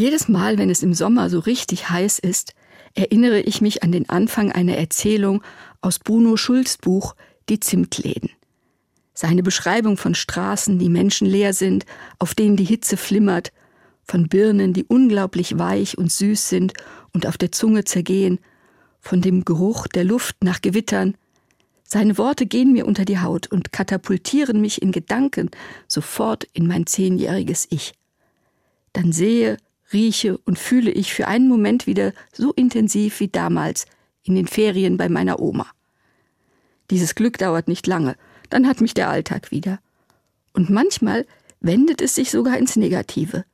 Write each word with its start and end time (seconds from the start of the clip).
Jedes 0.00 0.28
Mal, 0.28 0.56
wenn 0.56 0.70
es 0.70 0.82
im 0.82 0.94
Sommer 0.94 1.28
so 1.28 1.40
richtig 1.40 1.90
heiß 1.90 2.20
ist, 2.20 2.54
erinnere 2.94 3.40
ich 3.40 3.60
mich 3.60 3.82
an 3.82 3.92
den 3.92 4.08
Anfang 4.08 4.50
einer 4.50 4.78
Erzählung 4.78 5.42
aus 5.82 5.98
Bruno 5.98 6.38
Schulz 6.38 6.78
Buch 6.78 7.14
Die 7.50 7.60
Zimtläden. 7.60 8.30
Seine 9.12 9.42
Beschreibung 9.42 9.98
von 9.98 10.14
Straßen, 10.14 10.78
die 10.78 10.88
menschenleer 10.88 11.52
sind, 11.52 11.84
auf 12.18 12.34
denen 12.34 12.56
die 12.56 12.64
Hitze 12.64 12.96
flimmert, 12.96 13.52
von 14.02 14.26
Birnen, 14.26 14.72
die 14.72 14.84
unglaublich 14.84 15.58
weich 15.58 15.98
und 15.98 16.10
süß 16.10 16.48
sind 16.48 16.72
und 17.12 17.26
auf 17.26 17.36
der 17.36 17.52
Zunge 17.52 17.84
zergehen, 17.84 18.38
von 19.00 19.20
dem 19.20 19.44
Geruch 19.44 19.86
der 19.86 20.04
Luft 20.04 20.42
nach 20.42 20.62
Gewittern. 20.62 21.14
Seine 21.84 22.16
Worte 22.16 22.46
gehen 22.46 22.72
mir 22.72 22.86
unter 22.86 23.04
die 23.04 23.18
Haut 23.18 23.48
und 23.48 23.70
katapultieren 23.70 24.62
mich 24.62 24.80
in 24.80 24.92
Gedanken 24.92 25.50
sofort 25.88 26.44
in 26.54 26.66
mein 26.66 26.86
zehnjähriges 26.86 27.66
Ich. 27.68 27.92
Dann 28.94 29.12
sehe, 29.12 29.58
rieche 29.92 30.38
und 30.38 30.58
fühle 30.58 30.90
ich 30.90 31.12
für 31.12 31.28
einen 31.28 31.48
Moment 31.48 31.86
wieder 31.86 32.12
so 32.32 32.52
intensiv 32.52 33.20
wie 33.20 33.28
damals 33.28 33.86
in 34.22 34.34
den 34.34 34.46
Ferien 34.46 34.96
bei 34.96 35.08
meiner 35.08 35.40
Oma. 35.40 35.66
Dieses 36.90 37.14
Glück 37.14 37.38
dauert 37.38 37.68
nicht 37.68 37.86
lange, 37.86 38.16
dann 38.48 38.66
hat 38.66 38.80
mich 38.80 38.94
der 38.94 39.08
Alltag 39.08 39.50
wieder. 39.50 39.78
Und 40.52 40.70
manchmal 40.70 41.26
wendet 41.60 42.02
es 42.02 42.14
sich 42.14 42.30
sogar 42.30 42.58
ins 42.58 42.76
Negative. 42.76 43.44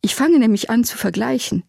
Ich 0.00 0.14
fange 0.14 0.38
nämlich 0.38 0.70
an 0.70 0.84
zu 0.84 0.96
vergleichen. 0.96 1.62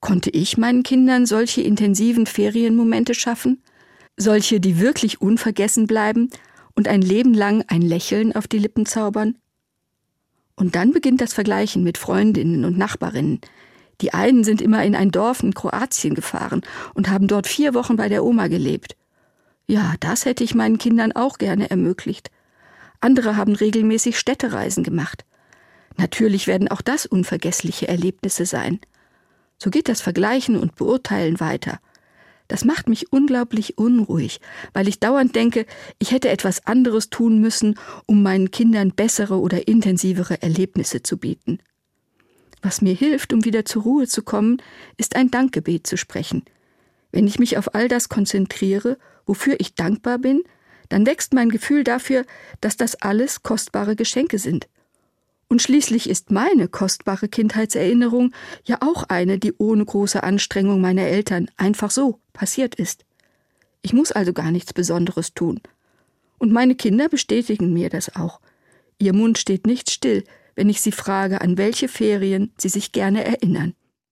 Konnte 0.00 0.30
ich 0.30 0.56
meinen 0.56 0.82
Kindern 0.82 1.26
solche 1.26 1.60
intensiven 1.60 2.26
Ferienmomente 2.26 3.14
schaffen? 3.14 3.62
Solche, 4.16 4.60
die 4.60 4.80
wirklich 4.80 5.20
unvergessen 5.20 5.86
bleiben 5.86 6.30
und 6.74 6.88
ein 6.88 7.02
Leben 7.02 7.34
lang 7.34 7.64
ein 7.68 7.82
Lächeln 7.82 8.34
auf 8.34 8.48
die 8.48 8.58
Lippen 8.58 8.86
zaubern? 8.86 9.36
Und 10.60 10.76
dann 10.76 10.92
beginnt 10.92 11.22
das 11.22 11.32
Vergleichen 11.32 11.82
mit 11.82 11.96
Freundinnen 11.96 12.66
und 12.66 12.76
Nachbarinnen. 12.76 13.40
Die 14.02 14.12
einen 14.12 14.44
sind 14.44 14.60
immer 14.60 14.84
in 14.84 14.94
ein 14.94 15.10
Dorf 15.10 15.42
in 15.42 15.54
Kroatien 15.54 16.14
gefahren 16.14 16.60
und 16.92 17.08
haben 17.08 17.28
dort 17.28 17.46
vier 17.46 17.72
Wochen 17.72 17.96
bei 17.96 18.10
der 18.10 18.22
Oma 18.22 18.48
gelebt. 18.48 18.94
Ja, 19.66 19.94
das 20.00 20.26
hätte 20.26 20.44
ich 20.44 20.54
meinen 20.54 20.76
Kindern 20.76 21.12
auch 21.12 21.38
gerne 21.38 21.70
ermöglicht. 21.70 22.30
Andere 23.00 23.38
haben 23.38 23.54
regelmäßig 23.54 24.18
Städtereisen 24.18 24.84
gemacht. 24.84 25.24
Natürlich 25.96 26.46
werden 26.46 26.68
auch 26.68 26.82
das 26.82 27.06
unvergessliche 27.06 27.88
Erlebnisse 27.88 28.44
sein. 28.44 28.80
So 29.56 29.70
geht 29.70 29.88
das 29.88 30.02
Vergleichen 30.02 30.56
und 30.56 30.74
Beurteilen 30.74 31.40
weiter. 31.40 31.80
Das 32.50 32.64
macht 32.64 32.88
mich 32.88 33.12
unglaublich 33.12 33.78
unruhig, 33.78 34.40
weil 34.72 34.88
ich 34.88 34.98
dauernd 34.98 35.36
denke, 35.36 35.66
ich 36.00 36.10
hätte 36.10 36.30
etwas 36.30 36.66
anderes 36.66 37.08
tun 37.08 37.40
müssen, 37.40 37.78
um 38.06 38.24
meinen 38.24 38.50
Kindern 38.50 38.90
bessere 38.90 39.38
oder 39.38 39.68
intensivere 39.68 40.42
Erlebnisse 40.42 41.04
zu 41.04 41.16
bieten. 41.16 41.60
Was 42.60 42.82
mir 42.82 42.92
hilft, 42.92 43.32
um 43.32 43.44
wieder 43.44 43.64
zur 43.64 43.84
Ruhe 43.84 44.08
zu 44.08 44.22
kommen, 44.22 44.60
ist 44.96 45.14
ein 45.14 45.30
Dankgebet 45.30 45.86
zu 45.86 45.96
sprechen. 45.96 46.42
Wenn 47.12 47.28
ich 47.28 47.38
mich 47.38 47.56
auf 47.56 47.72
all 47.72 47.86
das 47.86 48.08
konzentriere, 48.08 48.98
wofür 49.26 49.54
ich 49.60 49.76
dankbar 49.76 50.18
bin, 50.18 50.42
dann 50.88 51.06
wächst 51.06 51.34
mein 51.34 51.50
Gefühl 51.50 51.84
dafür, 51.84 52.24
dass 52.60 52.76
das 52.76 52.96
alles 52.96 53.44
kostbare 53.44 53.94
Geschenke 53.94 54.40
sind 54.40 54.66
und 55.50 55.60
schließlich 55.60 56.08
ist 56.08 56.30
meine 56.30 56.68
kostbare 56.68 57.28
Kindheitserinnerung 57.28 58.32
ja 58.64 58.78
auch 58.80 59.02
eine, 59.08 59.36
die 59.38 59.52
ohne 59.58 59.84
große 59.84 60.22
Anstrengung 60.22 60.80
meiner 60.80 61.02
Eltern 61.02 61.50
einfach 61.56 61.90
so 61.90 62.20
passiert 62.32 62.76
ist. 62.76 63.04
Ich 63.82 63.92
muss 63.92 64.12
also 64.12 64.32
gar 64.32 64.52
nichts 64.52 64.72
Besonderes 64.72 65.34
tun. 65.34 65.60
Und 66.38 66.52
meine 66.52 66.76
Kinder 66.76 67.08
bestätigen 67.08 67.72
mir 67.72 67.90
das 67.90 68.14
auch. 68.14 68.40
Ihr 68.98 69.12
Mund 69.12 69.38
steht 69.38 69.66
nicht 69.66 69.90
still, 69.90 70.22
wenn 70.54 70.68
ich 70.68 70.80
sie 70.80 70.92
frage, 70.92 71.40
an 71.40 71.58
welche 71.58 71.88
Ferien 71.88 72.52
sie 72.56 72.68
sich 72.68 72.92
gerne 72.92 73.24
erinnern. 73.24 73.74